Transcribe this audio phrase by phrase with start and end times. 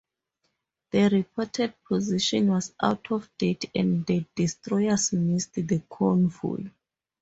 [0.89, 6.71] The reported position was out of date and the destroyers missed the convoy.